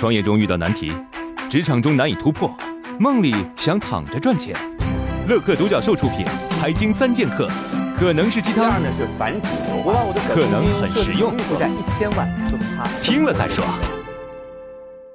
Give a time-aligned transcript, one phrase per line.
[0.00, 0.90] 创业中遇到难题，
[1.50, 2.50] 职场中难以突破，
[2.98, 4.56] 梦里想躺着赚钱。
[5.28, 6.24] 乐客独角兽出品，
[6.58, 7.46] 《财经三剑客》
[7.94, 13.62] 可能是鸡汤，呢是反主流化，可能很实用，负债一千万，说他听了再说。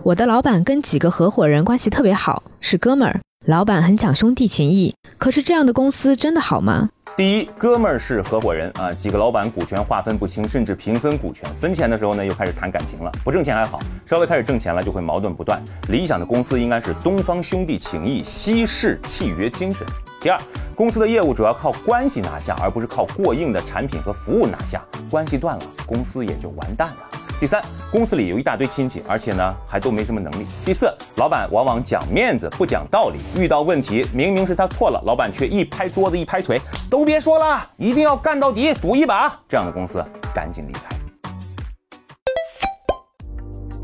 [0.04, 3.20] 我的老板跟几个合伙人关系特别好，是哥们儿。
[3.46, 6.90] 老板很讲兄弟情谊，可是这样的公司真的好吗？
[7.16, 13.12] 第一，哥们儿是合伙人啊，几个老板股权划分不清，甚至平分股权，分钱的时候呢又开始谈感情了。
[13.24, 15.64] 不挣钱还好，稍微开始挣钱了就会矛盾不断。
[15.90, 19.86] 理想的公司应该是东方兄弟情谊，西式契约精神。
[20.20, 20.42] 第二，
[20.74, 24.84] 公司的业务主要靠关系拿下，而不是靠过硬的产品和服务拿下。
[25.12, 27.15] 关系断了，公司也就完蛋了。
[27.38, 30.46] 第三，公司里有一大堆亲戚，而且呢还都没什么能力。
[30.64, 39.38] 第四，老板往往讲面子不讲道理，遇到问题明明是他错了，老板却一拍桌子一拍腿，都别说了，一定要干到底，赌一把。
[39.50, 40.02] 这样的公司
[40.34, 40.96] 赶紧离开。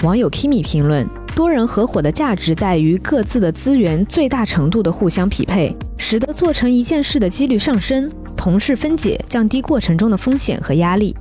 [0.05, 1.05] 网友 Kimi 评论：
[1.35, 11.13] 多人合伙的价值在于各自的资源最大程度的互相匹配，使得做成一件事的几率上升，同事分解，降低过程中的风险和压力。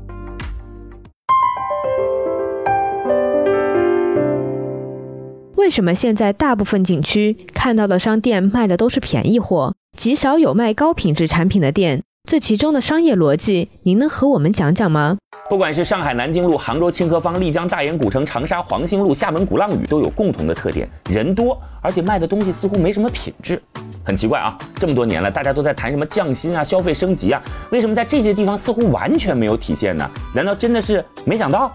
[5.70, 12.02] 为什么现在大部分景区看到的商店卖的都是便宜货，极少有卖高品质产品的店？
[12.28, 15.16] 这其中的商业逻辑，您能和我们讲讲吗？
[15.48, 23.62] 不管是上海南京路、杭州清河坊、丽江大研古城、长沙黄兴路、厦门鼓浪屿，都有共同的特点：人多，而且卖的东西似乎没什么品质。
[24.02, 30.10] 很奇怪啊，这么多年了，大家都在谈什么降薪啊、消费升级啊，为什么在这些地方似乎完全没有体现呢？
[30.34, 31.70] 难道真的是没想到？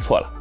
[0.00, 0.36] 错了。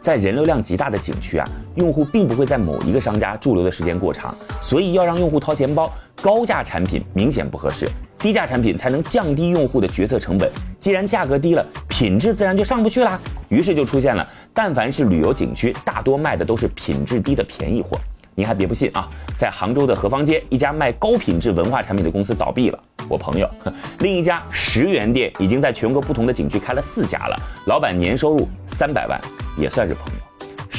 [0.00, 10.50] 在人流量极大的景区啊，用户并不会在某一个商家驻留的时间过长，所以要让用户掏钱包，高价产品明显不合适，低价产品才能降低用户的决策成本。
[10.80, 13.18] 既然价格低了，品质自然就上不去啦。
[13.48, 17.98] 于是就出现了，但凡是旅游景区，大多卖的都是品质低的便宜货。
[18.34, 22.78] 您还别不信啊，在杭州的河坊街，一家卖高品质文化产品的公司倒闭了。
[23.06, 23.48] 我朋友，
[24.00, 29.20] 另一家十元店已经在全国不同的景区开了四家了，老板年收入三百万。
[29.58, 30.11] 也算是朋友，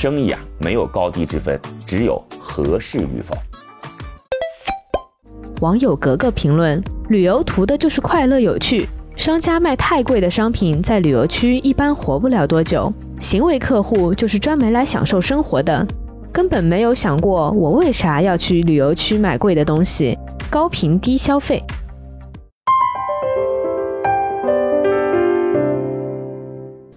[0.03, 3.33] 生意啊没有高低之分，只有合适与否。
[5.61, 12.91] 网友格格评论：旅游图的就是快乐有趣，商家卖太贵的商品，在旅游区一般活不了多久。
[13.21, 15.87] 行为客户就是专门来享受生活的，
[16.33, 20.19] 根本没有想过我为啥要去旅游区买贵的东西，
[20.49, 21.63] 高频低消费。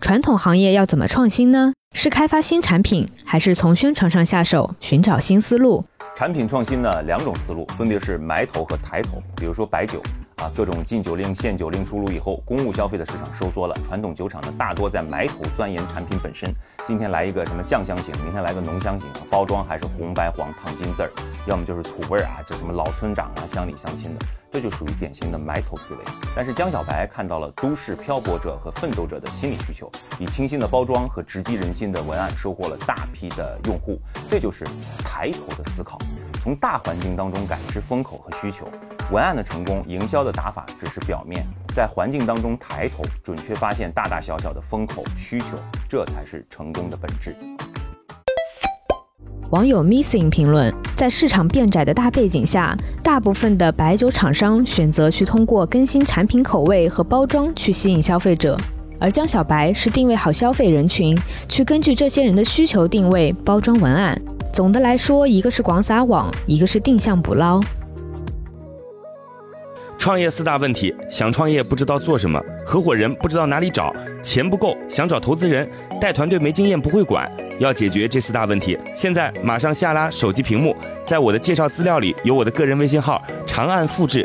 [0.00, 1.72] 传统行业要怎么创新呢？
[1.98, 5.82] 是开发新产品，还是从宣传上下手，寻找新思路？
[6.14, 9.22] 产品创新呢，两种思路，分别是埋头和抬头。
[9.34, 10.02] 比如说白酒。
[10.36, 16.52] 啊，各种禁酒令、限酒令出炉以后，公务消费的市场收缩了，传统酒厂呢大多在埋头钻研产品本身。
[16.86, 21.10] 今天来一个什么酱香型，明天来个浓香型，包装还是红白黄烫金字儿，
[21.46, 26.00] 要么就是土味儿啊，就什么老村长啊，乡里乡亲的，这就属于典型的埋头思维。
[26.34, 33.98] 但是江小白看到了都市漂泊者和奋斗者的心理需求，以清新的包装和直击人心的文案收获了大批的用户，
[34.28, 34.66] 这就是
[35.02, 35.96] 抬头的思考，
[36.42, 38.68] 从大环境当中感知风口和需求。
[39.12, 45.56] 文案的成功，营销的打法只是表面，在环境当中抬头，准确发现大大小小的风口需求，
[45.88, 47.36] 这才是成功的本质。
[49.50, 58.58] 网友 missing 评论：在市场变窄的大背景下，大部分的白酒厂商选择去通过更新产品口味和包装去吸引消费者，
[58.98, 61.16] 而江小白是定位好消费人群，
[61.48, 64.20] 去根据这些人的需求定位包装文案。
[64.52, 67.60] 总的来说，一个是广撒网，一个是定向捕捞。
[70.06, 75.68] 创业四大问题：想创业不知道做什么，合伙人不知道哪里找，钱不够想找投资人，
[76.00, 77.28] 带团队没经验不会管。
[77.58, 84.24] 要解决这四大问题，现在马上下拉手机屏幕，在我的介绍资料里有我的个人微信号，长按复制，